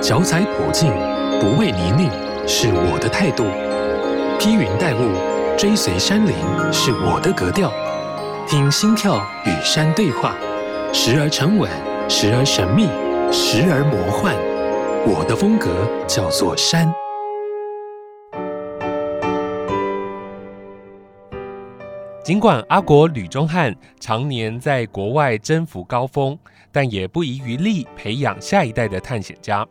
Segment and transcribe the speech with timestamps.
[0.00, 0.92] 脚踩普径，
[1.40, 2.08] 不畏泥泞，
[2.46, 3.44] 是我的态度；
[4.38, 6.32] 披云戴雾，追随山林，
[6.72, 7.72] 是我的格调。
[8.46, 10.36] 听心跳与山对话，
[10.92, 11.68] 时而沉稳，
[12.08, 12.84] 时而神秘，
[13.32, 14.34] 时而魔幻。
[15.04, 15.68] 我的风格
[16.06, 16.90] 叫做山。
[22.24, 26.38] 尽管阿国吕中汉常年在国外征服高峰，
[26.70, 29.66] 但也不遗余力培养下一代的探险家。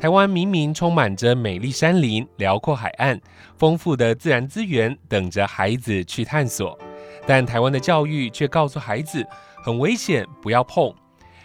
[0.00, 3.20] 台湾明明充满着美丽山林、辽阔海岸、
[3.58, 6.78] 丰富的自然资源，等着孩子去探索。
[7.26, 9.22] 但台湾的教育却告诉孩子
[9.62, 10.90] 很危险，不要碰。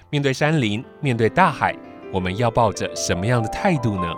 [0.10, 1.76] 面对山林，面对大海，
[2.14, 4.14] 我们要抱着什么样的态度呢？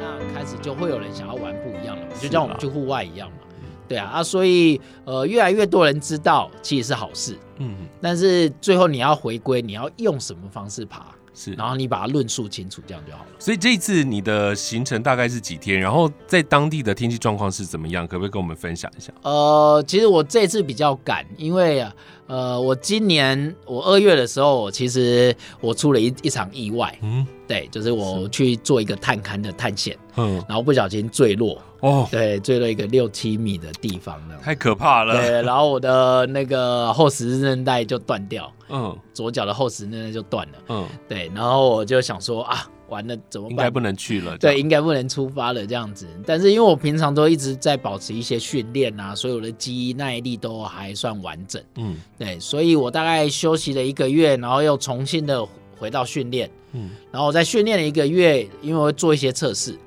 [0.00, 1.34] 那开始就会有人想要，
[2.20, 3.36] 就像我们去户外一样嘛。
[3.86, 7.36] 对啊，啊，所以呃，越来越多人知道，其实是好事。
[7.58, 11.06] 嗯，但是最后你要回归，你要用什么方式爬？
[11.34, 13.30] 是，然后你把它论述清楚，这样就好了。
[13.38, 15.78] 所以这一次你的行程大概是几天？
[15.78, 18.06] 然后在当地的天气状况是怎么样？
[18.06, 19.12] 可不可以跟我们分享一下？
[19.22, 21.92] 呃，其实我这次比较赶，因为啊，
[22.26, 26.96] 呃，我今年我二月的时候，其实我出了一一场意外。
[27.02, 31.60] 嗯，对，就是我去做一个探勘的探险，嗯，然后不小心坠落。
[31.80, 35.20] 哦，对，坠落一个六七米的地方，太可怕了。
[35.20, 43.50] 对，然后我的那个后十字韧带就断掉，嗯，左脚的后十字韧带就断了，嗯，对，然后我就想说啊，完了怎么办？
[43.50, 46.06] 应该不能去了，对，应该不能出发了这样子。
[46.26, 55.46] 但是因为我平常都一直在保持一些训练啊，所以我的肌耐力都还算完整，嗯，对，所以我大概休息了一个月，然后又重新的
[55.78, 59.78] 回到训练，嗯，然后我在训练了一个月，因为我会做一些测试。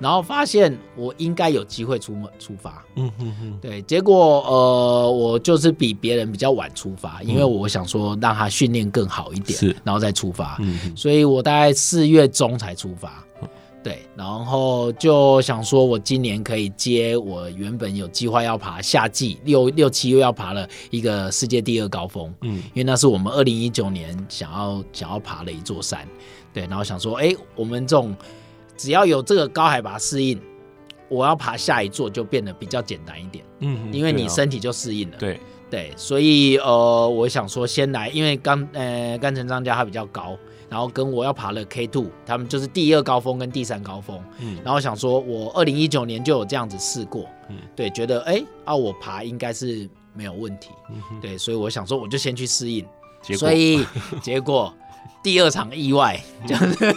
[0.00, 10.58] 然后发现我应该有机会出门出发，嗯哼哼，对，结果呃，我就是比别人比较晚出发，因为我想说让他训练更好一点，是，然后再出发，
[10.96, 13.24] 所以我大概四月中才出发，
[13.84, 26.06] 对，然后就想说我今年可以接我原本有计划要爬夏季六六七又要爬了一个世界第二高峰，嗯，因为那是我们二零一九年想要想要爬的一座山，
[26.52, 28.14] 对，然后想说，哎，我们这种。
[28.76, 30.40] 只要有这个高海拔适应，
[31.08, 33.44] 我要爬下一座就变得比较简单一点。
[33.60, 35.16] 嗯，因为你身体就适应了。
[35.18, 35.40] 对
[35.70, 40.36] 对，所以呃，我想说先来，因为刚呃甘城章嘉它比较高，
[40.68, 44.20] 然后跟我要爬了 K two，他们就是第二高峰跟第三高峰。
[44.40, 47.26] 嗯，然后想说我二零一九年就有这样子试过。
[47.48, 50.70] 嗯，对，觉得哎啊我爬应该是没有问题。
[50.90, 52.84] 嗯哼，对，所以我想说我就先去适应。
[53.22, 53.84] 结果所以
[54.22, 54.72] 结果。
[55.22, 56.94] 第二场意外就是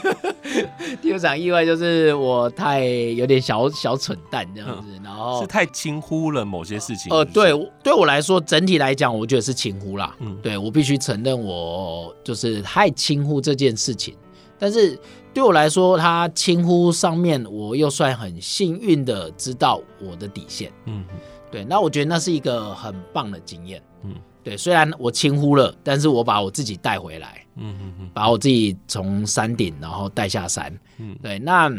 [1.02, 7.12] 第二场意外，就是我太有点小小蠢蛋这样子，然后是太轻忽了某些事情。
[7.12, 7.52] 呃，对，
[7.84, 10.16] 对我来说，整体来讲，我觉得是轻忽啦。
[10.20, 14.16] 嗯，对我必须承认，我就是太轻忽这件事情。
[14.60, 15.00] 但是
[15.34, 20.72] 对我来说，他轻忽上面，我又算很幸运的知道我的底线。
[20.86, 21.04] 嗯，
[21.52, 23.82] 对，那我觉得那是一个很棒的经验。
[24.04, 24.14] 嗯。
[24.48, 31.70] 对，虽然我轻忽了，但是我把我自己带回来，嗯嗯嗯，把我自己从山顶然后带下山，嗯，对，那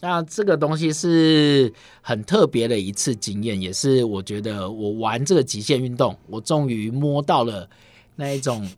[0.00, 1.72] 那这个东西是
[2.02, 7.66] 很特别的一次经验，也是我觉得我玩这个极限运动，我终于摸到了
[8.14, 8.68] 那一种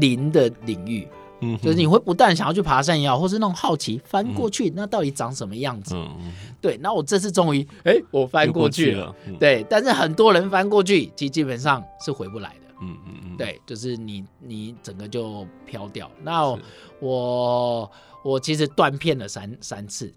[0.00, 1.06] 灵的领域。
[1.40, 5.94] 嗯，就是你会不断想要去爬山也好，或是那种好奇翻过去，那到底长什么样子？
[5.94, 6.76] 嗯，对。
[6.78, 9.14] 那我这次终于，哎，我翻过去了。
[9.38, 12.67] 对，但是很多人翻过去，其实基本上是回不来的。
[12.80, 16.10] 嗯嗯嗯，对，就是你你整个就飘掉。
[16.22, 16.56] 那
[17.00, 17.90] 我
[18.22, 20.12] 我其实断片了三三次。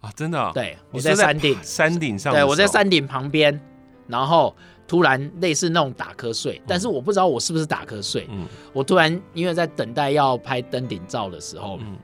[0.00, 0.50] 啊，真的。
[0.54, 1.58] 对，我在山顶。
[1.62, 3.60] 山顶上，对，我在山顶旁边，
[4.06, 4.54] 然后。
[4.88, 8.24] 突然类似那种打瞌睡，但是我不知道我是不是打瞌睡。
[8.30, 11.96] 嗯，我突然因为在等待要拍登顶照的时候，嗯，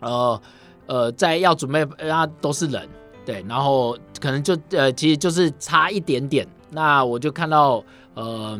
[0.00, 0.42] 呃
[0.86, 2.88] 呃，在要准备，那都是人，
[3.26, 7.84] 对，然后可能就呃，其实就是差一点点，那我就看到，
[8.14, 8.58] 呃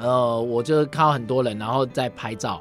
[0.00, 2.60] 呃，我就看到很多人，然后在拍照，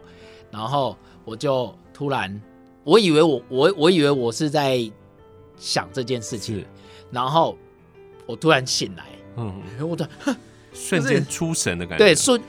[0.52, 2.42] 然后我就突然，
[2.84, 4.80] 我以为我我我以为我是在
[5.58, 6.66] 想这件事情，
[7.12, 7.56] 然后
[8.26, 9.06] 我突然醒来。
[9.38, 10.08] 嗯，我的
[10.74, 12.42] 瞬间出神的感觉，对，瞬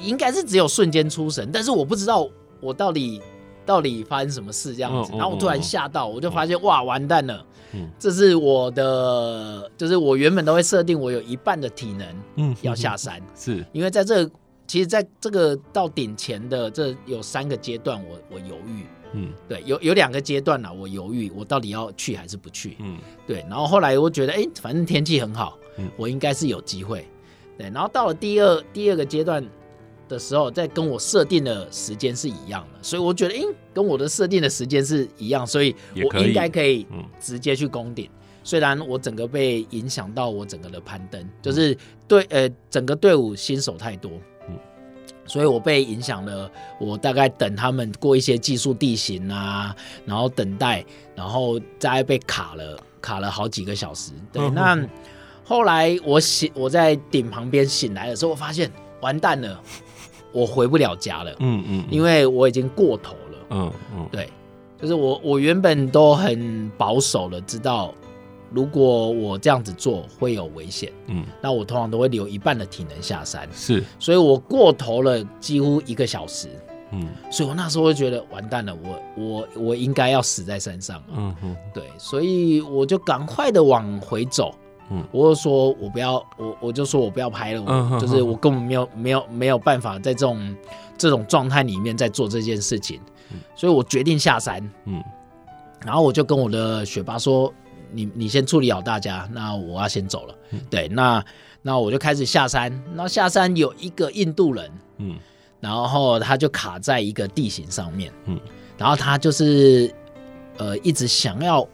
[0.00, 2.26] 应该是只有瞬间出神，但是我不知道
[2.60, 3.20] 我到底
[3.66, 12.06] 到底发生什么事这样子，然后我突然吓到，我就发现哇，完蛋了，嗯，这是我的，就是我原本都会设定我有一半的体能，
[12.36, 13.64] 嗯，要下山，是。
[13.72, 14.30] 因为在这个，
[14.66, 22.76] 其实在这个到顶前的这有三个阶段，我我犹豫，嗯，对，有有两个阶段呢，我犹豫，我到底要去还是不去。
[22.80, 27.06] 嗯，对，然后后来我觉得，哎，反正天气很好，嗯，我应该是有机会。
[27.58, 29.44] 对，然后到了第二第二个阶段
[30.08, 33.42] 的时候，在跟我设定的时间是一样的，所以我觉得，哎，
[33.74, 36.86] 跟我的设定的时间是一样，所以我应该可以
[37.20, 38.08] 直接去攻顶。
[38.42, 41.76] 虽然我整个被影响到，我整个的攀登就是
[42.06, 44.10] 队呃整个队伍新手太多，
[44.48, 44.56] 嗯，
[45.26, 46.50] 所以我被影响了。
[46.80, 49.76] 我大概等他们过一些技术地形啊，
[50.06, 50.82] 然后等待，
[51.14, 54.12] 然后再被卡了，卡了好几个小时。
[54.32, 54.82] 对，那
[55.44, 58.70] 后来我醒，我在顶旁边醒来的时候，我发现
[59.02, 59.60] 完蛋了，
[60.32, 61.34] 我回不了家了。
[61.40, 63.38] 嗯嗯，因为我已经过头了。
[63.50, 64.30] 嗯嗯，对，
[64.80, 67.94] 就是我我原本都很保守的知道。
[68.50, 76.48] 如果我这样子做会有危险，嗯，那我通常都会留一半的体能下山，是，所以我过头了几乎一个小时，
[76.92, 84.54] 嗯，所以我那时候会觉得完蛋了，我我我应该要死在山上，嗯哼，对，所以我就赶快的往回走，
[84.90, 90.56] 嗯，我就说我不要，我我就说我不要拍了，嗯，就是我根本没有没有没有办法在这种
[90.96, 93.00] 这种状态里面在做这件事情，
[93.54, 95.02] 所以我决定下山，嗯，
[95.84, 97.52] 然后我就跟我的学霸说。
[97.90, 100.34] 你你先处理好大家，那我要先走了。
[100.50, 101.24] 嗯、对，那
[101.62, 102.70] 那我就开始下山。
[102.92, 105.16] 那下山有一个印度人，嗯，
[105.58, 108.38] 然后他就卡在一个地形上面，嗯，
[108.76, 109.90] 然后他就是
[110.58, 111.66] 呃一直想要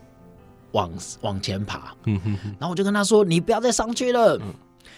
[0.75, 0.93] 往
[1.23, 4.53] 往前爬，嗯哼哼，然后我就跟他说：“你不要再上去了，嗯、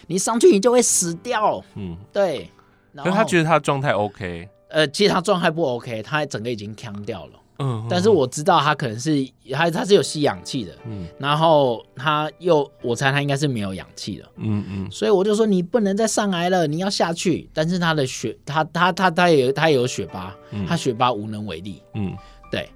[0.07, 2.49] 你上去你就会死掉。”嗯，对。
[2.91, 7.31] 然后他觉得他状态 OK，呃，其实他状态不 OK，他整个已经呛掉了。
[7.59, 17.49] 嗯，但是我知道他可能是他他是有吸氧气的，嗯，然后他又我猜他应该是没有氧气的，嗯嗯，所以我就说你不能再上来了，你要下去。
[17.53, 20.35] 但是他的血他他他他也他也有血巴，
[20.67, 22.15] 他血巴无能为力，嗯，
[22.51, 22.69] 对，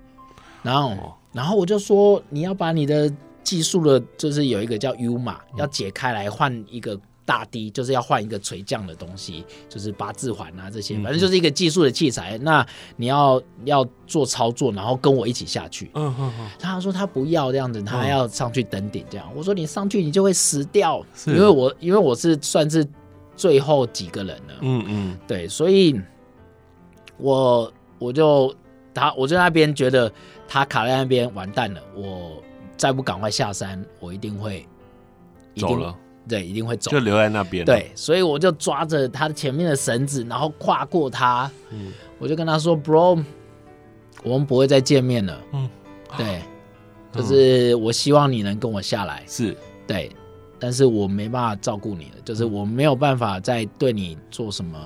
[0.64, 3.12] 然后然后我就说你要把你的
[3.44, 7.00] 技术的，就是有一个叫 U 码要解开来换一个。
[7.24, 12.38] 大 D，就是要换一个垂降的东西，就是八字环啊这些，反正就是一个技术的器材。
[12.38, 12.68] 嗯、那
[12.98, 15.90] 你要要做操作，然后跟我一起下去。
[15.94, 16.50] 嗯嗯嗯。
[16.60, 19.32] 他说他不要这样子，他要上去登顶这样。
[19.34, 22.86] 我说你上去你就会死掉，因为我因为我是算是
[23.38, 24.54] 最后几个人了。
[24.62, 25.18] 嗯嗯。
[25.26, 25.98] 对，所以
[27.18, 28.54] 我我就
[28.94, 30.12] 他我在那边觉得
[30.52, 32.44] 他卡在那边完蛋了，我
[32.76, 34.68] 再不赶快下山，我一定会
[35.54, 35.98] 一定走了。
[36.28, 37.64] 对，一定会走，就留在那边。
[37.64, 41.50] 对，所以我就抓着他前面的绳子，然后跨过他。
[41.70, 43.24] 嗯，我就跟他说：“Bro，
[44.24, 45.70] 我们不会再见面了。”嗯，
[46.18, 46.42] 对，
[47.14, 49.24] 就是我希望你能跟我下来。
[49.28, 49.56] 是，
[49.88, 50.12] 对，
[50.60, 54.78] 但是我没办法照顾你了，就是我没有办法再对你做什么，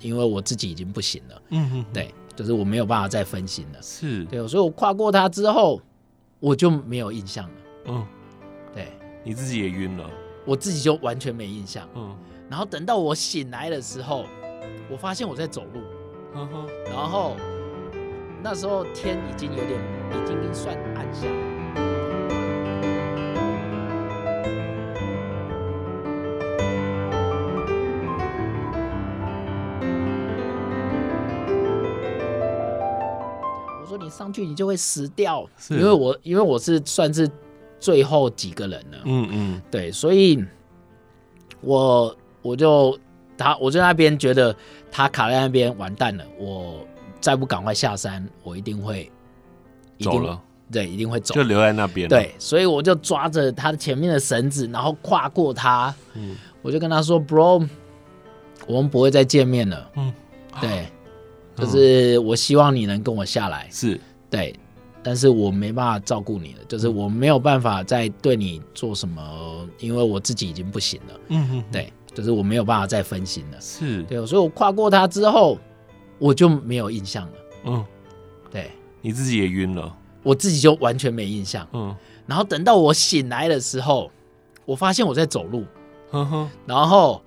[0.00, 1.42] 因为我自己已经不行了。
[1.52, 3.82] 嗯哼，对，就是我没有办法再分心了。
[3.82, 5.80] 是，对，所以我跨过它之后，
[6.38, 7.54] 我就没有印象了。
[7.86, 8.06] 嗯，
[8.74, 8.92] 对，
[9.24, 10.08] 你自己也晕了。
[10.44, 12.16] 我自己就完全没印象，嗯，
[12.48, 14.24] 然后等到我醒来的时候，
[14.88, 15.80] 我发现我在走路，
[16.34, 17.34] 嗯哼，然后
[18.42, 19.80] 那时候天已经有点，
[20.12, 21.26] 已经算暗下。
[34.26, 37.30] 上去你就会死掉，因为我因为我是算是。
[37.78, 40.42] 最后几个人了，嗯嗯，对，所以
[41.60, 42.98] 我我就
[43.36, 44.56] 他我在那边觉得
[44.90, 46.84] 他卡在那边完蛋了，我
[47.20, 49.12] 再不赶快下山，我一定会
[49.98, 50.42] 一定走了，
[50.72, 52.08] 对，一定会走，就留在那边。
[52.08, 57.68] 对，所以我就抓着他前面的绳子，然后跨过他，嗯，我就跟他说，Bro，
[58.66, 60.12] 我们不会再见面了，嗯，
[60.62, 60.88] 对，
[61.56, 64.00] 就是我希望你能跟我下来，是
[64.36, 64.54] 对。
[65.02, 71.20] 但是我没办法照顾你了，就是我没有办法再对你做什么，因为我自己已经不行了。
[71.28, 73.60] 嗯哼，对，就是我没有办法再分心了。
[73.60, 75.60] 是，对，所以我跨过他之后，
[76.18, 77.32] 我就没有印象了。
[77.66, 77.84] 嗯，
[78.50, 81.64] 对，你自己也晕了，我自己就完全没印象。
[81.72, 81.94] 嗯，
[82.26, 84.10] 然后等到我醒来的时候，
[84.64, 85.64] 我发现我在走路。
[86.10, 87.22] 嗯哼，然后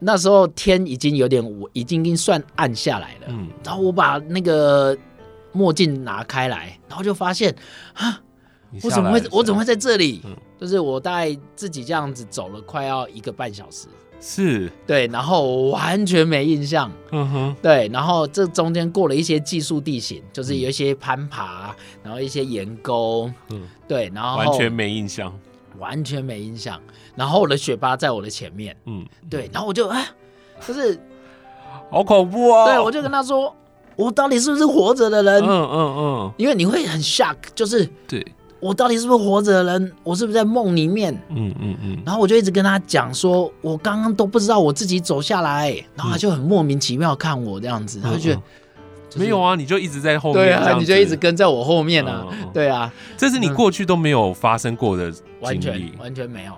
[0.00, 3.26] 那时候天已经有点，我已经算暗下来了。
[3.28, 4.98] 嗯，然后我把那个。
[5.52, 7.54] 墨镜拿开来，然后就发现
[7.94, 8.20] 啊，
[8.82, 10.20] 我怎么会我怎么会在这里？
[10.24, 13.88] 嗯、就是我大概自己这样子走了快要一个半小时，
[14.20, 14.70] 是。
[14.86, 25.36] 对，然后我完全没印象，嗯哼，对，然后这中间过了一些技术地形，就是有一些攀爬，然后一些岩沟，嗯，对，然后完全没印象，
[25.78, 26.80] 完全没印象，
[27.16, 30.06] 然后我的雪巴在我的前面，嗯，对，然后我就啊，
[30.64, 30.96] 就是
[31.90, 33.52] 好恐怖哦，对，我就跟他说。
[33.96, 35.42] 我到底是不是活着的人？
[35.42, 38.24] 嗯嗯嗯，因为你会很 shock，就是对。
[38.60, 39.92] 我到底是不是活着的人？
[40.02, 41.14] 我是不是在梦里面？
[41.30, 41.98] 嗯嗯嗯。
[42.04, 48.40] 然后我就一直跟他讲说，我刚刚都不知道我自己走下来，然后他就很莫名其妙看我这样子，他就觉得
[49.16, 56.52] 没有啊，你就一直在后面，对啊，你就一直跟在我后面啊，对啊，这是你过去都没有发生过的经历，完全完全没有，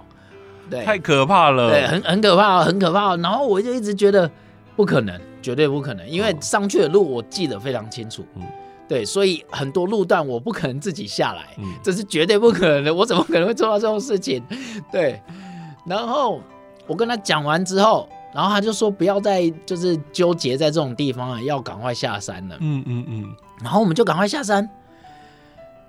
[0.69, 3.17] 对，太可怕了，对，很很可怕，很可怕。
[3.17, 4.29] 然后我就一直觉得
[4.75, 8.25] 不可能，绝对不可能，因为上去的路我记得非常清楚。
[8.37, 8.43] 嗯。
[8.89, 12.95] 对，所以很多路段我不可能自己下来，嗯、这是绝对不可能的。
[12.95, 14.43] 我怎么可能会做到这种事情？
[14.93, 15.19] 对，
[15.87, 16.43] 然后
[16.87, 22.57] 我跟他讲完之后，然后他就说不要再就是纠结在这种地方了，要赶快下山了。
[22.61, 23.37] 嗯嗯嗯。
[23.63, 24.69] 然后我们就赶快下山，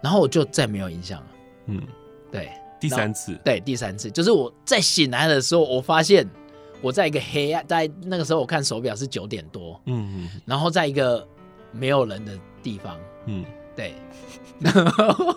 [0.02, 1.28] 然后我就再没有印象了。
[1.66, 1.82] 嗯，
[2.32, 6.26] 对，第三次，对，第三次就是我在醒来的时候，我发现
[6.84, 9.80] 我在一个黑暗，在那个时候我看手表是九点多。
[9.86, 10.42] 嗯嗯。
[10.46, 11.26] 然后在一个
[11.72, 13.94] 没有人的地方，嗯，对，
[14.60, 15.36] 然 后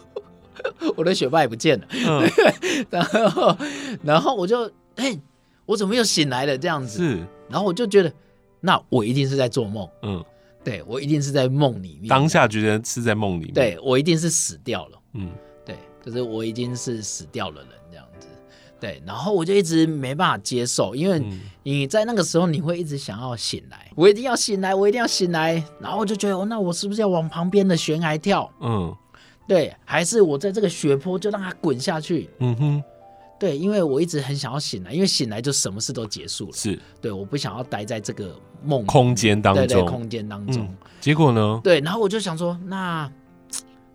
[0.96, 2.28] 我的雪霸也不见了，嗯、
[2.90, 3.56] 然后，
[4.02, 5.16] 然后我就，哎，
[5.64, 6.58] 我怎么又醒来了？
[6.58, 8.12] 这样子，是，然后我就觉得，
[8.60, 10.24] 那我一定是在做梦，嗯，
[10.64, 15.30] 对，我一定是在梦里面，当下觉得是在梦里面，对，我一定是死掉了，嗯，
[15.64, 17.70] 对，可是我已经是死掉了人。
[18.78, 21.22] 对，然后我就一直没办法接受，因为
[21.62, 28.50] 你在那个时候你会一直想要醒来，我一定要醒来，我一定要醒来，然后我就觉得，哦，那我是不是要往旁边的悬崖跳？
[28.60, 28.94] 嗯，
[29.48, 32.28] 对，还是我在这个雪坡就让它滚下去？
[32.40, 32.82] 嗯哼，
[33.40, 36.52] 对，因为我一直很想要醒来，因为醒来就什么事都结束了。
[36.52, 40.62] 是，对，我不想要待在这个梦空间当中，对，对，空间当中。
[40.62, 41.58] 嗯，结果呢？
[41.64, 43.10] 对，然后我就想说，那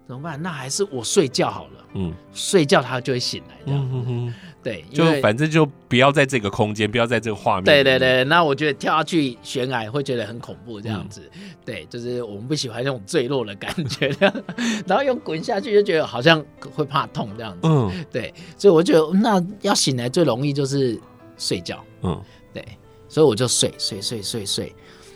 [0.08, 0.42] 怎么办？
[0.42, 1.86] 那还是我睡觉好了。
[1.94, 3.90] 嗯，睡觉他就会醒来，这样。
[3.94, 4.34] 嗯哼。
[4.64, 7.64] 对，就反正就不要在这个空间，不要在这个画面。
[7.64, 11.28] 对对对，那我觉得跳下去悬崖会觉得很恐怖，这样子。
[11.34, 14.16] 嗯、对，就是我们不喜欢那种坠落的感觉，
[14.86, 17.60] 然后又滚下去就觉得好像会怕痛这样子。
[17.64, 21.00] 嗯，对，所以我觉得那要醒来最容易就是
[21.40, 21.84] 睡觉。
[22.04, 22.22] 嗯，
[22.54, 22.64] 对，
[23.10, 24.76] 所以我就睡睡睡睡睡，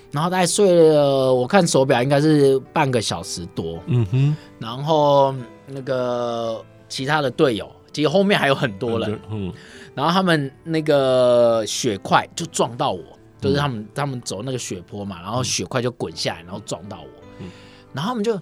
[0.10, 3.80] 然后大概睡了，我看手表应该是半个小时多。
[3.86, 5.36] 嗯哼，然后
[5.68, 7.72] 那个其他的队友。
[7.96, 9.50] 其实后面还有很多人，嗯，
[9.94, 13.02] 然后他们那个雪块就撞到我，
[13.40, 17.08] 就是他们他们走那个雪坡嘛，然后雪块就滚下来，然后撞到我，
[17.40, 17.48] 嗯，
[17.94, 18.38] 然后他们就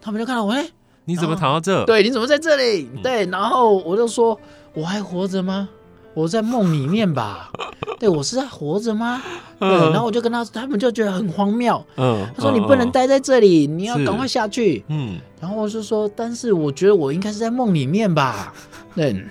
[0.00, 0.68] 他们就看到我，哎，
[1.04, 1.84] 你怎么躺到这？
[1.84, 2.90] 对，你怎么在这里？
[3.00, 4.36] 对，然后我就说，
[4.74, 5.68] 我还活着吗？
[6.18, 7.48] 我在梦里面吧？
[8.00, 9.22] 对，我是在活着吗？
[9.60, 18.52] 对，然后我就跟他，他们就觉得很荒谬，嗯，他说你不能待在这里，你要赶快下去，嗯，然后我就说，但是我觉得我应该是在梦里面吧。
[18.96, 19.24] 对，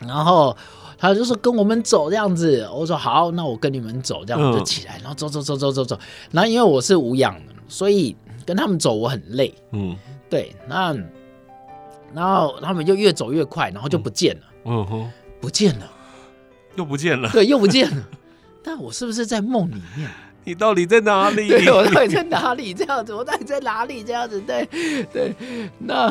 [0.00, 0.56] 然后
[0.98, 5.96] 他就说跟我们走这样子，我说好，那我跟你们走，这样就起来，然后走走走走走走。
[6.32, 9.54] 然后因为我是无氧的，所以跟他们走我很累。
[9.70, 9.96] 嗯，
[10.28, 10.92] 对，那
[12.12, 14.42] 然后他们就越走越快，然后就不见了。
[14.66, 15.10] 嗯哼，
[15.44, 15.90] 不见了，
[16.74, 17.28] 又不见了。
[17.30, 18.02] 对，又不见了。
[18.64, 20.08] 那我是不是在梦里面？
[20.46, 21.48] 你到底在哪里？
[21.48, 22.72] 对，我到底在哪里？
[22.72, 24.02] 这样子，我到底在哪里？
[24.02, 24.66] 这样子，对
[25.12, 25.34] 对。
[25.78, 26.08] 那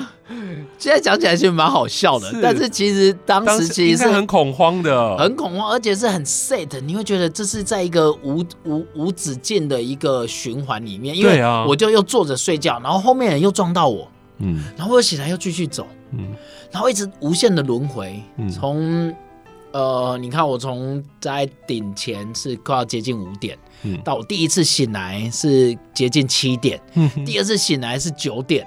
[0.77, 6.79] 现在讲起来其实蛮好笑的，是但是其实当时其实是很恐慌的，很恐慌，而且是很 sad。
[6.81, 14.07] 你会觉得这是在一个无无无止境的一个循环里面，因为我就又坐着睡觉，然后后面人又撞到我，
[14.39, 16.35] 嗯，然后我起来又继续走，嗯，
[16.71, 18.19] 然后一直无限的轮回，
[18.51, 19.15] 从、嗯、
[19.73, 23.57] 呃，你看我从在顶前是快要接近五点。
[24.01, 26.79] 到我第一次醒来是接近七点，
[27.25, 28.65] 第二次醒来是九点，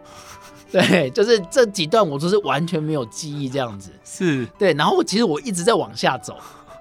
[0.70, 4.44] 对，就是这几段我都是完全没有记忆这样子，是。
[4.58, 6.36] 对，然后其实我一直在往下走，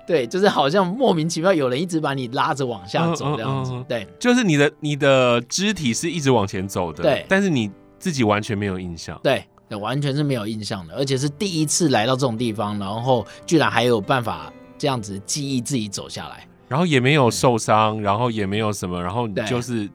[0.06, 9.46] 对，就是好像莫名其妙有人一直把你拉着往下走这样子，对，就是你的你的肢体是一直往前走的，对，但是你自己完全没有印象，对，
[9.78, 16.48] 完全是没有印象的，而且是第一次来到这种地方，然后居然还有办法这样子记忆自己走下来。
[16.70, 19.88] 然后也没有受伤，然后也没有什么，然后你就是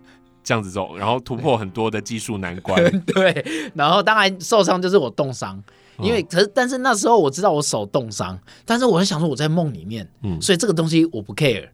[0.45, 2.81] 这样子走，然后突破很多的技术难关。
[3.03, 5.61] 对，然后当然受伤就是我冻伤，
[6.01, 11.69] 因为可是但是那时候我知道我手冻伤，但是我在想说我在梦里面，嗯，所以这个东西我不 care。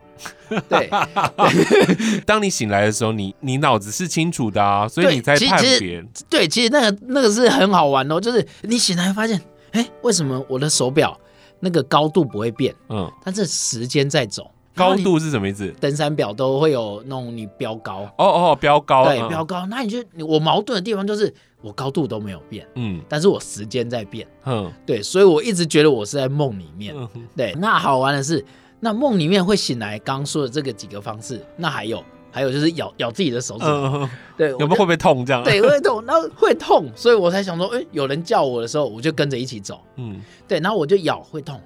[0.68, 0.88] 对，
[2.24, 6.04] 当你醒来的时候，你你脑子是清楚的啊，所以你在判别。
[6.30, 9.40] 对，其实那个那个是很好玩哦，就是你醒来发现，
[9.72, 11.18] 哎，为什么我的手表
[11.58, 12.72] 那个高度不会变？
[12.88, 14.50] 嗯，但是时间在走。
[14.74, 15.68] 高度是什么意思？
[15.80, 18.02] 登山表都会有那种你标高。
[18.16, 19.66] 哦哦，标高对标高。
[19.66, 26.94] 那你就我矛盾的地方就是我高度都没有变，嗯，但是我时间在变，嗯，对，所以我一直觉得我是在梦里面。
[27.36, 28.44] 对，那好玩的是，
[28.80, 35.42] 那梦里面会醒来，刚刚说的这个几个方式，那还有还有就是咬咬自己的手指，嗯、对，有没有会不会痛这样？
[35.44, 41.60] 对，会痛，然后会痛，所以我才想说，哎、欸，有人叫我的时候，我就跟着一起走，嗯，对，然后我就咬会痛，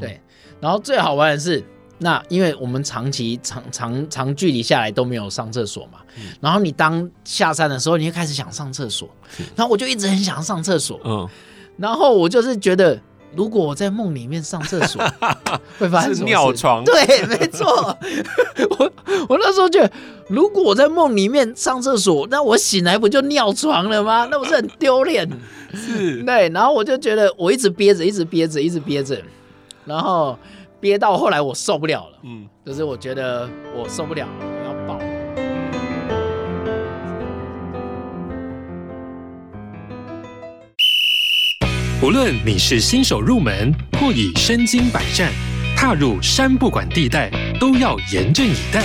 [0.00, 0.20] 对，嗯、
[0.60, 1.64] 然后最好玩的是，
[2.00, 9.08] 那因为我们长期长长长距离下来都没有上厕所嘛，嗯、然后你当下山的时候，你就开始想上厕所，
[9.54, 11.28] 然后我就一直很想上厕所，嗯，
[11.76, 13.00] 然后我就是觉得。
[13.36, 15.00] 如果我在梦里面上厕所，
[15.78, 16.24] 会发生？
[16.24, 16.82] 尿床。
[16.82, 17.96] 对，没错。
[18.76, 18.92] 我
[19.28, 19.92] 我那时候觉得，
[20.28, 24.26] 如果我在梦里面上厕所，那我醒来不就尿床了吗？
[24.32, 25.30] 那不是很丢脸？
[25.72, 26.24] 是。
[26.24, 29.22] 对，然后我就觉得，我一直憋着，一直憋着，一直憋着，
[29.84, 30.36] 然后
[30.80, 32.18] 憋到后来我受不了了。
[32.24, 34.32] 嗯，就是我觉得我受不了了。
[42.02, 45.30] 无论你是新手入门，或已身经百战，
[45.76, 48.82] 踏入山不管地带，都要严阵以待。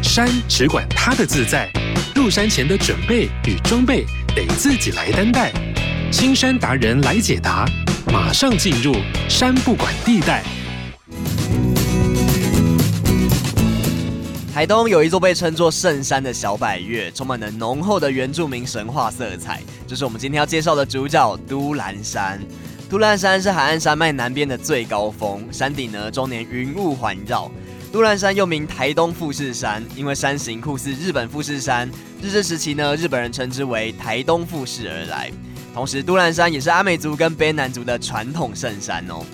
[0.00, 1.68] 山只管它的自在，
[2.14, 5.52] 入山前的准备与装备得自己来担待。
[6.12, 7.66] 青山达人来解答，
[8.12, 8.94] 马上进入
[9.28, 10.44] 山不管地带。
[14.52, 19.62] 台东有一座被称作圣山的小百岳，充满了浓厚的原住民神话色彩。
[19.86, 22.38] 就是我们今天要介绍的主角都兰山。
[22.90, 27.50] 都兰山是海岸山脉南边的最高峰，山顶呢终年云雾环绕。
[27.90, 31.90] 都兰山又名台东富士山，因为山形酷似日本富士山，
[32.20, 35.32] 日治时期呢日本人称之为台东富士而来。
[35.72, 39.24] 同时，都兰山也是阿美族跟卑南族的传统圣山哦。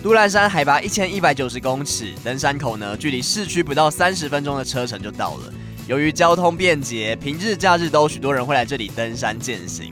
[0.00, 5.52] 都兰山海拔一千一百九十公尺，登山口呢，距离市区不到三十分钟的车程就到了。
[5.88, 9.90] 由于交通便捷，平日假日都许多人会来这里登山健行。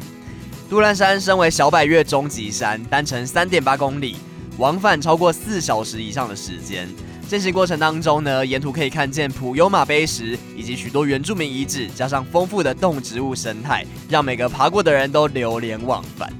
[0.70, 4.16] 都兰山身为小百岳中级山，单程三点八公里，
[4.58, 6.88] 往返超过四小时以上的时间。
[7.28, 16.32] 健行过程当中呢，沿途可以看见普悠玛碑石以及许多原住民遗址，加上丰富的动植物生态，让每个爬过的人都流连忘返。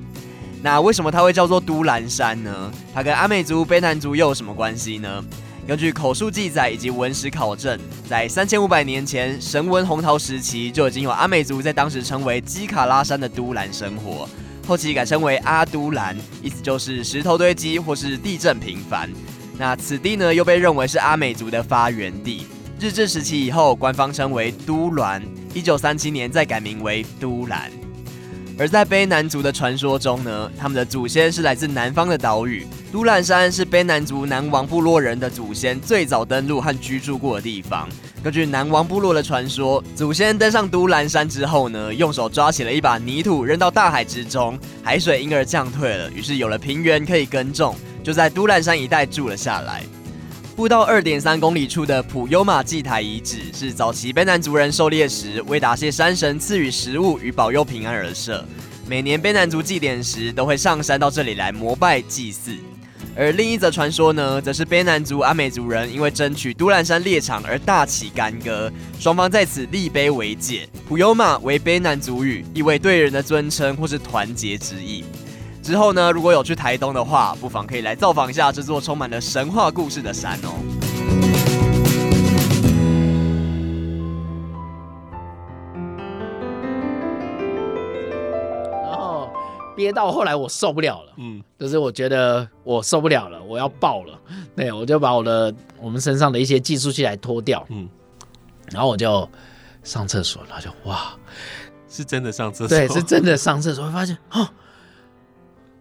[0.63, 2.73] 那为什么它会叫做都兰山呢？
[2.93, 5.25] 它跟阿美族、卑南族又有什么关系呢？
[5.67, 7.79] 根据口述记载以及文史考证，
[8.09, 14.29] 在三千五百年前，神文洪陶时期就已经有阿美族在当时称为基卡拉山的都兰生活，
[14.67, 19.11] 后期改称为阿都兰，意思就是石头堆积或是地震频繁。
[19.59, 22.47] 那此地呢，又被认为是阿美族的发源地。
[22.79, 25.21] 日治时期以后，官方称为都兰，
[25.53, 27.71] 一九三七年再改名为都兰。
[28.59, 32.67] 而在卑南族的传说中呢，他们的祖先是来自南方的岛屿。
[32.91, 37.87] 都兰山是卑南族南王部落人的祖先最早登陆和居住过的地方。
[38.23, 49.83] 根据南王部落的传说，祖先登上都兰山之后呢，用手抓起了一把泥土扔到大海之中，海水因而降退了，于是有了平原可以耕种，就在都兰山一带住了下来。
[50.57, 58.43] 步道二点三公里处的普尤玛祭台遗址，是早期卑南族人狩猎时为答谢山神赐予食物与保佑平安而设。
[58.89, 62.57] 每年卑南族祭典时，都会上山到这里来膜拜祭祀。
[63.15, 70.67] 而另一则传说呢，则是卑南族、阿美族人因为争取都兰山猎场而大起干戈，双方在此立碑为界。
[70.89, 75.05] 普尤玛为卑南族语，意味对人的尊称或是团结之意。
[75.67, 80.55] 之后呢，如果有去台东的话，不妨可以来造访一下这座充满了神话故事的山哦。
[88.85, 89.29] 然后
[89.75, 94.17] 憋到后来我受不了了，嗯，就是我觉得我受不了了，我要爆了，
[94.55, 97.89] 对，我就把我的我们身上的一些计数器来脱掉，嗯，
[98.71, 99.29] 然后我就
[99.83, 101.13] 上厕所，然后就哇，
[101.89, 104.49] 是真的上厕所，对，是真的上厕所，会发现哦。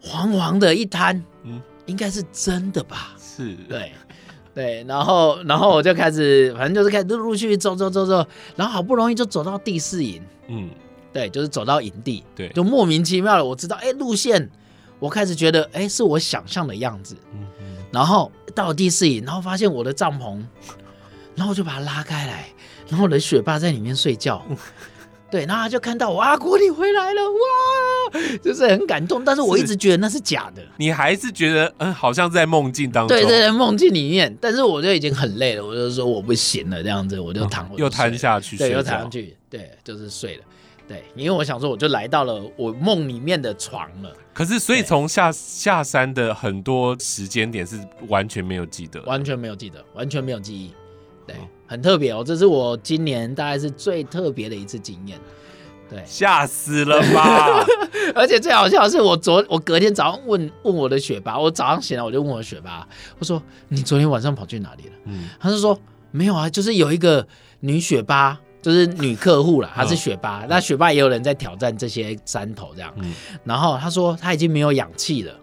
[0.06, 3.16] 黄黄的一滩，嗯，应该是真的吧？
[3.18, 3.92] 是，对，
[4.54, 10.70] 对，然后，然后我就开始，反正就是开始陆陆续续走走走走，然后好不容易就走到第四营，嗯，
[11.12, 14.50] 对，就是走到营地，对，就莫名其妙的，我知道，哎，路线，
[15.00, 20.40] 我开始觉得，哎，是我想象的样子，嗯嗯，然后到了第四营，然后发现我的帐篷，
[21.36, 22.48] 然后我就把它拉开来，
[22.88, 24.46] 然后我的雪霸在里面睡觉。
[25.32, 29.26] 对，然后他就看到我阿国你回来了，哇，就是很感动。
[29.26, 33.18] 但是我一直觉得那是假的，你还是觉得嗯，好像在梦境当中。
[33.18, 34.36] 对，在梦境里面。
[34.40, 40.44] 但是我就已经很累了，我就说我不行了，这样子我就躺，又瘫下去，对，又躺下去，对，就是睡了。
[40.88, 44.16] 对，因为我想说，我就来到了我梦里面的床了。
[44.32, 47.76] 可是，所以从下下山的很多时间点是
[48.08, 50.72] 完全没有记得，完全没有记得，完全没有记忆。
[51.26, 51.36] 对，
[51.66, 55.20] 很特别哦，这是我今年大概是最特别的一次经验。
[55.88, 57.64] 对，吓死了吧！
[58.16, 62.88] 而且最好笑的是，我昨我隔天早上问问我的学霸，我早上醒来我就问我的雪巴，
[63.20, 64.94] 我说你昨天晚上跑去哪里了？
[65.06, 67.28] 嗯，他就说没有啊，就是有一个
[67.60, 72.92] 女学霸，就是女客户啦，她是学霸，嗯、那学霸也有人在挑战这些山头这样。
[72.98, 75.34] 嗯、然后他说她已经没有氧气了。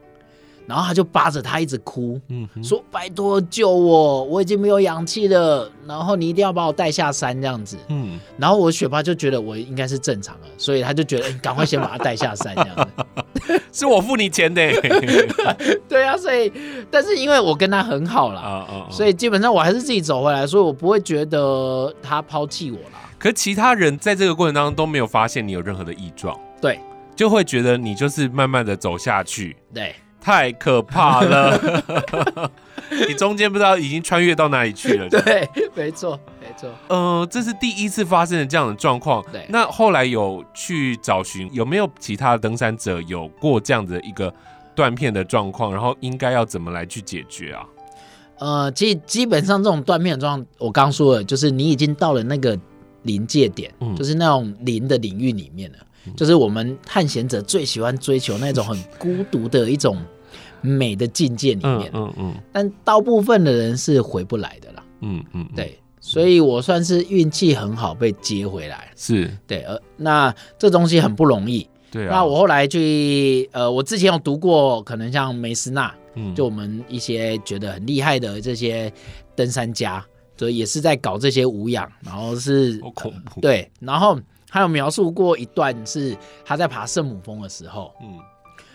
[0.72, 5.70] 然后他就扒着他一直哭，嗯、说：“拜托救我，我已经没有氧气了。
[5.87, 7.76] 然后你一定要把我带下山这样子。
[7.88, 13.52] 嗯”然后我雪爸就觉得我应该是正常了，所以他就觉得：“赶快先把他带下山这样子。
[13.70, 14.72] ”是我付你钱的。
[15.87, 16.50] 对啊，所以
[16.90, 23.11] 但是因为我跟他很好啦，哦哦哦，所以基本上我还是自己走回来，所以我不会觉得他抛弃我啦。
[23.18, 26.80] 可其他人在这个过程当中都没有发现你有任何的异状，对，
[27.14, 29.94] 就会觉得你就是慢慢的走下去，对。
[30.22, 32.50] 太可怕了！
[33.08, 35.08] 你中间不知道已经穿越到哪里去了。
[35.08, 36.70] 对，没错，没错。
[36.88, 39.24] 呃，这是第一次发生的这样的状况。
[39.32, 39.44] 对。
[39.48, 44.32] 那后来有去找寻有没有其他的登山者有过这样的一个
[44.74, 47.64] 断片的状况，然后应该要怎么来去解决啊？
[48.38, 52.58] 呃，其实基本上这种断片的状况，我刚说了，就是你已经到了那个
[53.02, 55.78] 临界点，嗯，就是那种零的领域里面了。
[56.16, 59.96] 就是我们探险者最喜欢追求那种很孤独的一种
[60.60, 69.30] 美的境界里面，嗯嗯，但大部分的人是回不来的啦，嗯嗯，对，所以我算是运气很好被接回来，是。
[69.46, 78.92] 对，呃，那这东西很不容易，对啊，那我后来去，呃，我之前有读过，可能像梅斯纳，嗯，就我们一些觉得很厉害的这些
[79.34, 80.04] 登山家，
[80.36, 84.18] 所以也是在搞这些无氧，然后是好恐怖，对，然后。
[84.52, 88.18] 他有描述过一段是他在爬圣母峰的时候，嗯，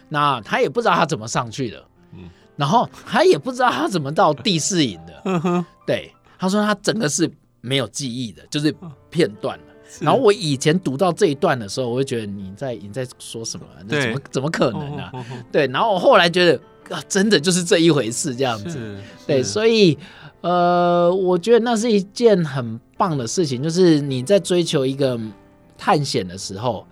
[0.09, 8.75] 那他也不知道他怎么上去的，嗯，然后他也不知道他怎么到第四营的， 嗯哼，对，他说他整个是没有记忆的，就是
[9.11, 9.57] 片段
[10.01, 13.65] 然后我以前读到这一段的时候，我会觉得你在你在说什么？
[13.87, 15.03] 对怎么怎么可能呢？
[15.03, 15.11] 啊？
[15.51, 16.59] 对，然后我后来觉得
[16.89, 19.97] 啊，真的就是这一回事，这样子，对，所以
[20.41, 25.19] 呃，我觉得那是一件很棒的事情，就是你在追求一个。
[25.77, 26.85] 探险的时候，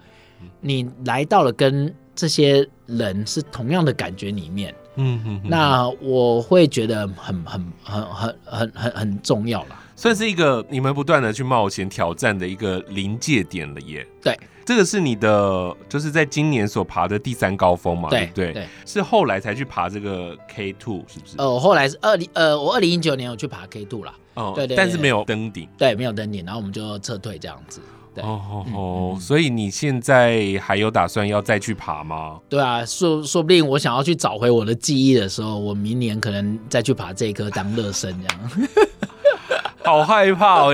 [0.62, 14.08] 你来到了跟这些人是同样的感觉里面，嗯嗯，那我会觉得很很很很很很很重要了，算是一个你们不断的去冒险挑战的一个临界点了耶。
[14.22, 18.10] 对，这个是你的，就是在今年所爬的第三高峰嘛？
[18.10, 21.36] 对对对，是后来才去爬这个 K Two 是不是？
[21.38, 27.82] 呃，我后来是二零呃，我二零一九年有去爬 K Two 啦，哦，对对，但是没有登顶，对，没有登顶，然后我们就撤退这样子。
[28.24, 32.40] 哦哦哦，所以你现在还有打算要再去爬吗？
[32.50, 38.68] 对啊，说说不定我想要去找回我的记忆的时候，我明年可能再去爬这一颗当热身这样。
[39.84, 40.74] 好害怕哦，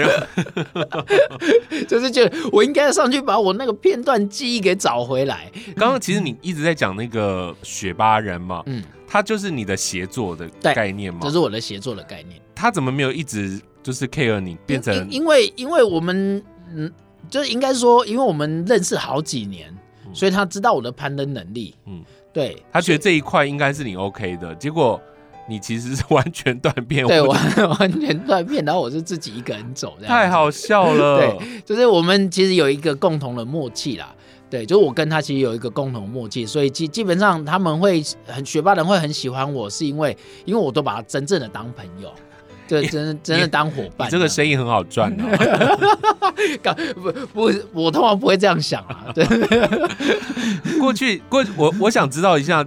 [1.86, 5.51] 就是觉得我应该上去把我那个片段记忆给找回来。
[5.75, 11.19] 刚刚其实你一直在讲那个雪巴人嘛，嗯，他就是你的协作的概念嘛？
[11.23, 12.39] 这是我的协作的概念。
[12.56, 15.10] 他怎么没有一直就是 care 你变成？
[15.10, 16.41] 因为因为我们
[16.73, 16.89] 嗯。
[17.32, 19.74] 就是应该说，因为我们认识好几年，
[20.13, 21.74] 所以他知道我的攀登能力。
[21.88, 25.02] 嗯，对，他觉得这一块应该是你 OK 的，结果
[25.48, 27.39] 你其实是完全断片，对，完
[27.80, 31.20] 完全断片，然后我是自己一个人走，太好笑了。
[31.20, 34.13] 对，就是我们其实有一个共同的默契啦。
[34.50, 42.13] 对，就是我跟他其实有一个共同默契，所以基基本上他们会很学霸人会很喜欢我，是因为因为我都把他真正的当朋友。
[42.72, 45.26] 对，真的真的当伙伴，这个生意很好赚哦。
[46.96, 49.12] 不不，我通常不会这样想啊。
[49.14, 49.26] 对，
[50.80, 52.66] 过去过我我想知道一下，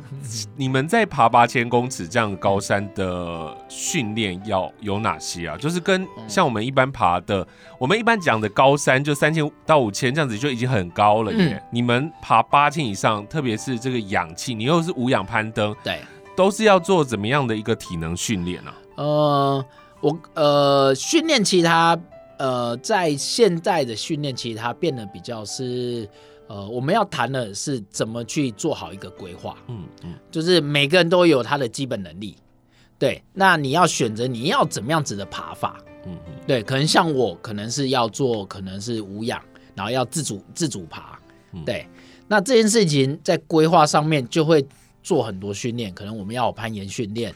[0.57, 5.57] 你们在爬八千公尺这样高山的训练要有哪些啊？
[5.57, 7.47] 就是跟像我们一般爬的，
[7.79, 11.63] 我们一般讲的高山就三千到五千这样子就已经很高了耶。
[11.73, 16.01] 你们爬八千以上，特别是这个氧气，你又是无氧攀登，对，
[16.37, 18.71] 都是要做怎么样的一个体能训练呢？
[18.97, 19.65] 呃。
[20.05, 21.99] 我呃训练其他
[22.39, 26.07] 呃在现在的训练其他变得比较是
[26.47, 32.37] 呃我们要谈的是怎么去做好一个规划，嗯嗯，就是每个人都有他的基本能力，
[32.99, 39.41] 对，那你要选择你要怎么样子的爬法，嗯嗯，对，可能像我可能是要做可能是无氧，
[39.75, 41.19] 然后要自主自主爬，
[41.65, 41.89] 对，
[42.29, 44.67] 那这件事情在规划上面就会
[45.03, 47.35] 做很多训练，可能我们要有攀岩训练。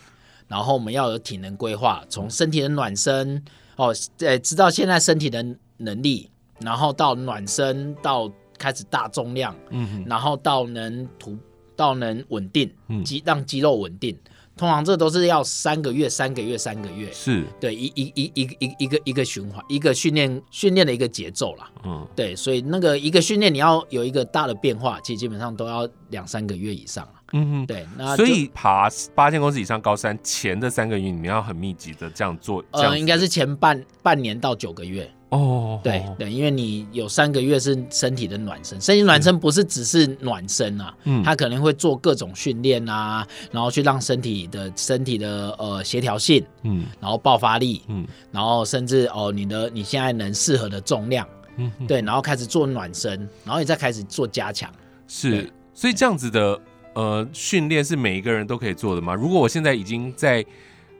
[0.48, 3.44] 然后我们要有体能规划，从身体的暖身
[3.76, 5.44] 哦，呃，知道现在身体的
[5.76, 6.28] 能力，
[6.60, 11.36] 然后到暖身，到开始大重量，嗯哼，然后到能突，
[11.76, 12.68] 到能稳定
[13.04, 14.18] 肌，让肌肉稳定。
[14.56, 21.70] 通常这都是要三个月，三个月，三个月，是对一一一一一一个一个循环，一个训练训练的一个节奏啦。
[21.84, 27.06] 嗯，对，所以那个一个训练你要有一个大的变化，其实基本上都要两三个月以上。
[27.32, 32.64] 嗯哼，对，那所以爬八千公尺以上高山前的三个月，你们要很密集的这样做。
[32.70, 35.10] 呃，应该是前半半年到九个月。
[35.30, 54.72] 哦，对对，因为你有三个月是身体的暖身，身体暖身不是只是暖身啊，嗯，他可能会做各种训练啊，然后去让身体的身体的呃协调性，嗯，然后爆发力，嗯，然后甚至哦你的你现在能适合的重量，嗯，对，然后开始做暖身，然后你再开始做加强，
[55.06, 56.58] 是，所以这样子的
[56.98, 59.14] 呃训练是每一个人都可以做的吗？
[59.14, 60.44] 如果我现在已经在。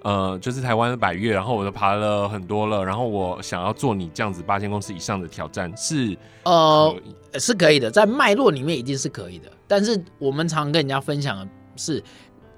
[0.02, 6.96] 呃，就是台湾的百岳，然后我都爬了很多了，然后我想要做你这样子八千公尺以上的挑战，是呃
[7.34, 9.50] 是可以的，在脉络里面一定是可以的。
[9.66, 12.00] 但是我们常跟人家分享的是，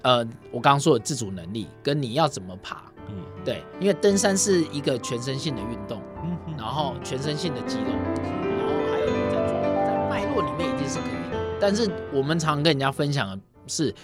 [0.03, 0.19] 呃，
[0.51, 11.40] 我刚刚说的自主能力跟你要怎么爬，嗯，对，因为登山是一个全身性的运动，嗯，然后全身性的肌肉，然后还有你在做在脉络里面一定是可以的。
[11.61, 13.95] 但是我们常跟人家分享的是。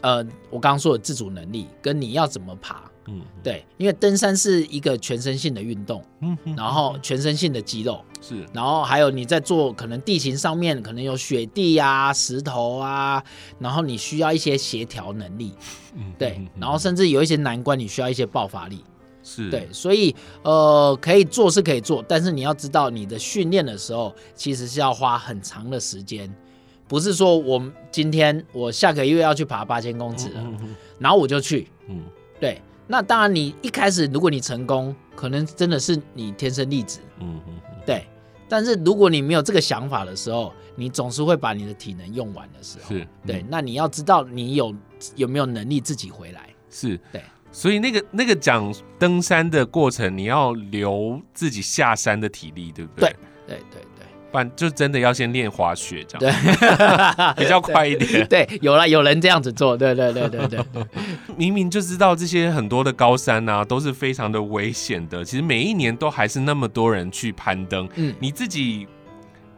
[0.00, 0.16] 呃，
[0.50, 13.22] 我刚刚说的自主能力跟你要怎么爬，嗯，对，因为登山是一个全身性的运动，嗯，然后全身性的肌肉是，然后还有你在做可能地形上面可能有雪地啊、石头啊，
[13.60, 15.54] 然后你需要一些协调能力，
[15.94, 18.84] 嗯，对，然后甚至有一些难关你需要一些爆发力，
[19.22, 19.48] 是。
[19.50, 26.28] 对，所以呃，可以做是可以做，但是你要知道你的训练的时候其实是要花很长的时间。
[26.92, 31.66] 不是说我今天我下个月要去爬八千公尺了，嗯嗯嗯，然后我就去。
[31.88, 32.02] 嗯，
[32.38, 32.60] 对。
[32.86, 36.98] 那当然，你一开始如果你成功，可能真的是你天生丽质。
[37.18, 37.54] 嗯嗯，
[37.86, 38.06] 对。
[38.46, 42.94] 但是如果你没有这个想法的时候，你总是会把你的体能用完的时候。
[42.94, 43.08] 是。
[43.26, 43.42] 对。
[43.48, 44.74] 那你要知道，你有
[45.16, 46.50] 有没有能力自己回来？
[46.68, 47.00] 是。
[47.10, 47.22] 对。
[47.50, 53.16] 所以那个那个讲登山的过程，你要留自己下山的体力，对不对？
[53.46, 53.80] 对对对。
[54.32, 56.34] 不然就真的要先练滑雪，这样
[57.36, 58.26] 对， 比较快一点。
[58.26, 60.64] 对，有了有人这样子做，对对对对对。
[61.36, 65.22] 明明就知道这些很多的高山啊，都是非常的危险的。
[65.22, 67.86] 其实每一年都还是那么多人去攀登。
[67.96, 68.88] 嗯，你自己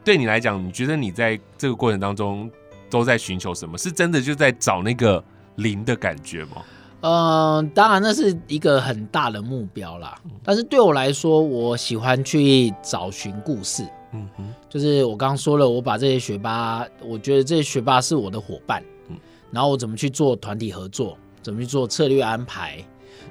[0.02, 2.50] 对你来讲，你觉得你在这个过程当中
[2.90, 3.78] 都在寻求什么？
[3.78, 5.22] 是真的就在找那个
[5.56, 6.62] 零的感觉吗？
[7.00, 10.18] 嗯、呃，当然那是一个很大的目标啦。
[10.42, 13.86] 但是对我来说，我喜欢去找寻故事。
[14.16, 19.16] 嗯哼，就是我刚刚说了，我把这些学霸，我觉得这些学霸是我的伙伴，嗯，
[19.50, 22.78] 然后我怎么去做团体合作，怎么去做策略安排，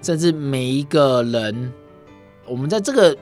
[0.01, 1.71] 甚至每一个人，
[2.45, 3.15] 我们在这个，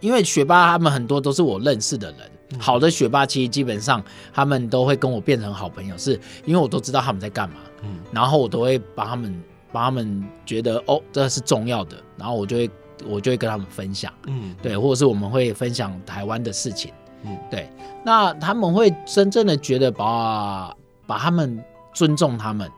[0.00, 4.02] 因为学霸他们很多都是我认识的人，好的学霸其实基本上
[4.34, 12.68] 他们都会跟我变成好朋友，是因为我都知道他们在干嘛，嗯，然后我都会帮他们，帮他们觉得哦，这是重要的，然后我就会。
[13.06, 16.92] 我就会跟他们分享，嗯，对，或者是我们会分享台湾的事情，
[17.24, 17.70] 嗯，对，
[18.04, 20.74] 那他们会真正的觉得把
[21.06, 22.70] 把他们尊重他们，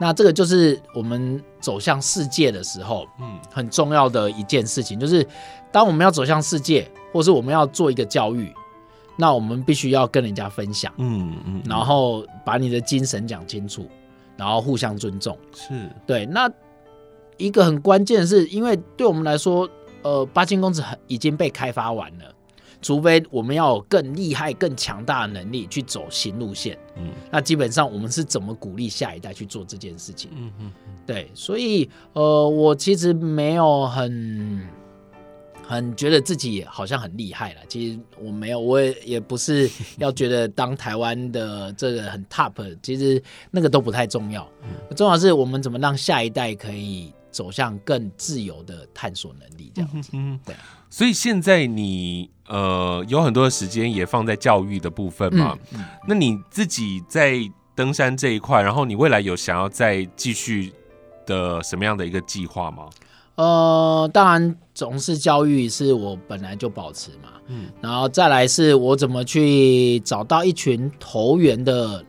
[0.00, 5.26] 那这个就是我们走向世界的时候，嗯，很重要的一件事情，就是
[5.72, 8.52] 当我们要走向世界，或是我们要做一个教育，
[9.16, 13.88] 那我们必须要跟人家分享，嗯嗯，然后把你的精神讲清楚，
[14.36, 15.90] 然后互相尊重，是。
[16.06, 16.50] 对，那。
[17.36, 19.68] 一个很关键的是，因为对我们来说，
[20.02, 22.24] 呃，八千公尺已经被开发完了，
[22.80, 26.78] 除非我们要有更厉害、更强大的能力去走新路线。
[26.96, 30.30] 嗯，那基本上我们是怎么鼓励下一代去做这件事情？
[30.34, 30.72] 嗯嗯，
[31.06, 34.66] 对，所以呃，我其实没有很
[35.62, 37.60] 很觉得自己好像很厉害了。
[37.68, 39.68] 其实我没有，我也也不是
[39.98, 44.48] 要觉得当台湾的这个很 top，其实那个都不太重要。
[44.96, 47.12] 重要是我们怎么让下一代可以。
[47.36, 50.08] 走向更自由的探索能力，这样子。
[50.14, 50.56] 嗯，对。
[50.88, 55.58] 所以现在你呃有很多的时间也放在教育的部分嘛。
[55.74, 55.84] 嗯。
[56.08, 57.38] 那你自己在
[57.74, 60.72] 登山这一块，然后你未来有想要再继续
[61.26, 62.88] 的什么样的一个计划吗？
[63.34, 67.28] 呃，当然，总是教育是我本来就保持嘛。
[67.48, 67.68] 嗯。
[67.82, 72.02] 然后再来是我怎么去找到一群投缘的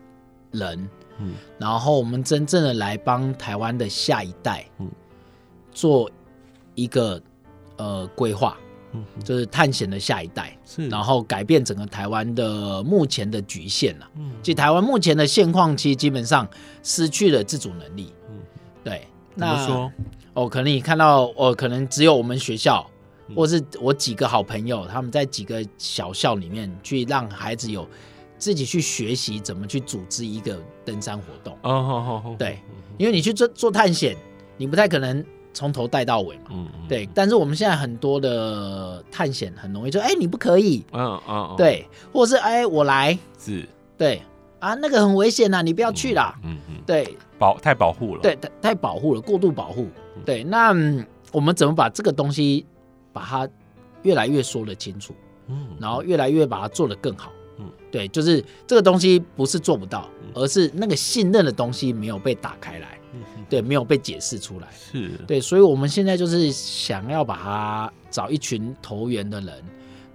[0.51, 0.89] 人。
[1.19, 1.33] 嗯。
[1.59, 4.65] 然后我们真正的来帮台湾的下一代。
[4.79, 4.89] 嗯。
[5.77, 6.09] 做
[6.73, 7.21] 一个
[7.75, 8.57] 呃规划，
[8.93, 14.09] 嗯，就是探险的下一代，是，然后改变整个台湾的目前的局限了。
[14.15, 16.49] 嗯，其实台湾目前的现况，其实基本上
[16.81, 18.11] 失去了自主能力。
[18.27, 18.39] 嗯，
[18.83, 19.07] 对。
[19.35, 19.91] 那说
[20.33, 22.89] 哦，可能你看到哦，可能只有我们学校，
[23.35, 27.87] 或是我几个好朋友，他们在几个小校里面去让孩子有
[28.39, 31.53] 自己去学习怎么去组织一个登山活动。
[31.61, 32.35] 哦，好好好。
[32.35, 32.59] 对，
[32.97, 34.17] 因为你去做做探险，
[34.57, 35.23] 你不太可能。
[35.53, 37.07] 从头带到尾嘛，嗯，对。
[37.13, 44.21] 但是我们现在很多的探险很容易就，哎，你不可以，嗯嗯，对，或者是哎，我来，是，对。
[44.59, 46.33] 啊，那个很危险呐，你不要去啦。
[46.43, 49.87] 嗯嗯，嗯对，保太保护了，对，太太保护了，过度保护。
[50.15, 52.65] 嗯、对，那、嗯、我们怎么把这个东西
[53.13, 53.47] 把它
[54.01, 55.13] 越来越说得清楚？
[55.45, 57.31] 嗯，然后越来越把它做得更好。
[57.59, 62.99] 嗯，对，就是这个东西不是做不到，嗯、而是那个信任的东西没有被打开来。
[63.13, 64.67] 嗯，对，没有被解释出来。
[64.73, 69.63] 是，对，所以我们现在就是想要把它找一群投缘的人，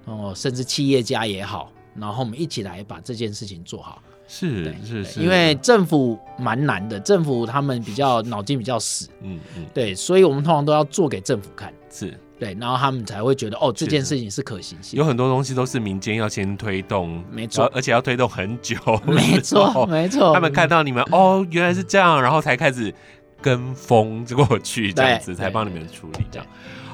[0.04, 4.02] 哦，甚至企业家也好，然后我们一起来把这件事情做好。
[4.28, 4.74] 是
[5.04, 14.98] 是，因为政府蛮难的，政府他们比较脑筋比较死，嗯嗯，对，所以我们通常都要做给政府看，是对，然后他们才会觉得哦，这件事情是可行性。
[14.98, 18.76] 有很多东西都是民间要先推动，没错，而且要推动很久，
[19.06, 20.34] 没错没错。
[20.34, 22.92] 他们看到你们哦，原来是这样，然后才开始
[23.40, 26.46] 跟风过去，这样子才帮你们处理这样。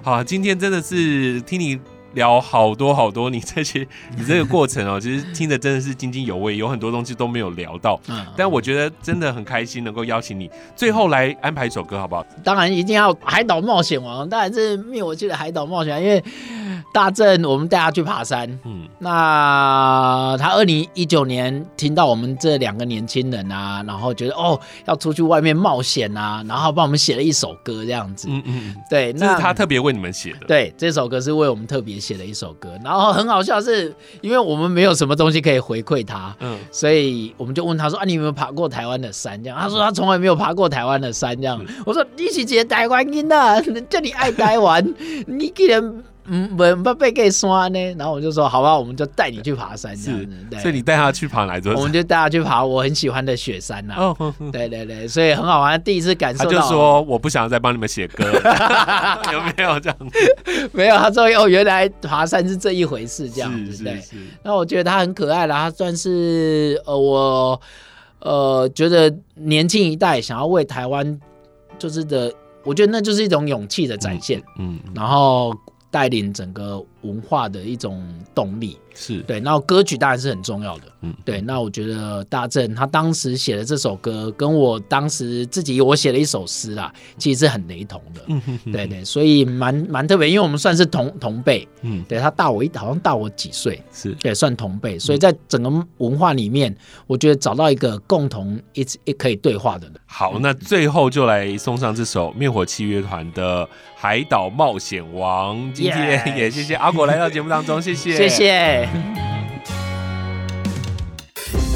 [0.02, 1.80] 好，今天真的是听你。
[2.18, 3.86] 聊好多好多，你这些
[4.18, 7.98] 你这个过程哦、喔，其实听着真的是津津有味，有很多东西都没有聊到。
[8.08, 12.26] 嗯，但我觉得真的很开心能够邀请你，最后来安排一首歌好不好？
[12.42, 16.22] 当然一定要《海岛冒险王》，当然是灭火器的《海岛冒险》，因为
[16.92, 18.48] 大正我们带他去爬山。
[18.64, 28.28] 嗯，那他二零一九年听到我们这两个年轻人啊，然后觉得哦要出去外面冒险啊，然后帮我们写了一首歌这样子。
[28.30, 30.46] 嗯嗯，对，那是他特别为你们写的。
[30.46, 31.98] 对，这首歌是为我们特别。
[31.98, 41.36] 写的一首歌，然后很好笑，是因为我们没有什么东西可以回馈他，嗯，所以我们就问他说：“啊，你有没有爬过台湾的山？”这样，他说他从来没有爬过台湾的山。
[41.36, 43.60] 这样，我说：“你是一个台湾人呐，
[43.90, 44.94] 叫你爱台湾，
[45.26, 45.82] 你既然……”
[46.30, 50.36] 嗯，不不被给刷呢，然后我就说好吧，我们就带你去爬山这样子。
[50.50, 51.72] 对，所以你带他去爬哪座？
[51.74, 53.94] 我们就带他去爬我很喜欢的雪山呐。
[53.96, 56.50] 哦，对对对，所以很好玩，第一次感受到。
[56.50, 58.24] 他就说我不想再帮你们写歌，
[59.32, 60.70] 有没有这样子？
[60.72, 63.98] 没有，他说哦，原来爬山是这一回事，这样子对。
[64.42, 67.60] 那我觉得他很可爱啦，他算是呃我
[68.20, 71.18] 呃觉得年轻一代想要为台湾
[71.78, 72.32] 就是的，
[72.64, 74.42] 我觉得那就是一种勇气的展现。
[74.58, 75.54] 嗯，然后。
[75.90, 78.02] 带领整个文化的一种
[78.34, 78.78] 动力。
[78.94, 79.20] 是。
[79.22, 81.40] 对，然后歌曲当然是很重要的，嗯，对。
[81.40, 94.10] 那我觉得大正他当时写的这首歌，跟我当时自己我写了一首诗啦，其实是很雷同的，嗯哼哼，对对，所以蛮蛮特别，因为我们算是同同辈，嗯，对他大我一，好像大我几岁，是。
[94.14, 99.94] 对，算同辈，所以在整个文化里面，我觉得找到一个共同一直也可以对话的人。
[100.06, 108.88] 好，那最后就来送上这首灭火器乐团的《海岛冒险王》，今天也谢谢阿果来到节目当中，谢谢，谢谢。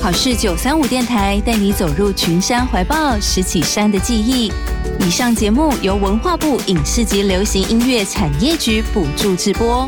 [0.03, 4.53] 好事九三五电台带你走入群山怀抱，拾起山的记忆。
[4.99, 9.87] 以上节目由文化部影视及流行音乐产业局补助直播。